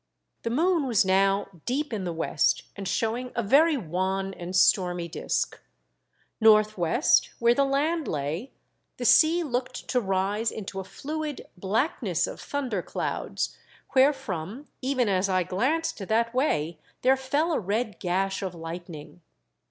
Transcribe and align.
The 0.41 0.49
moon 0.49 0.87
was 0.87 1.05
now 1.05 1.47
deep 1.67 1.93
in 1.93 2.05
the 2.05 2.11
west 2.11 2.63
and 2.75 2.87
showing 2.87 3.31
a 3.35 3.43
very 3.43 3.77
wan 3.77 4.33
and 4.33 4.55
stormy 4.55 5.07
disk. 5.07 5.61
North 6.39 6.75
west, 6.75 7.29
where 7.37 7.53
the 7.53 7.65
land 7.65 8.07
lay, 8.07 8.51
the 8.97 9.05
sea 9.05 9.43
looked 9.43 9.87
to 9.89 10.01
rise 10.01 10.49
into 10.49 10.79
a 10.79 10.83
fluid 10.83 11.45
black 11.55 11.97
I02 11.97 11.99
THE 11.99 11.99
DEATH 11.99 11.99
SHIP. 11.99 12.01
ness 12.09 12.27
of 12.27 12.41
thunder 12.41 12.81
clouds, 12.81 13.55
wherefrom 13.93 14.65
even 14.81 15.07
as 15.07 15.29
I 15.29 15.43
glanced 15.43 15.99
that 16.07 16.33
way 16.33 16.79
there 17.03 17.15
fell 17.15 17.53
a 17.53 17.59
red 17.59 17.99
gash 17.99 18.41
of 18.41 18.55
lightning. 18.55 19.21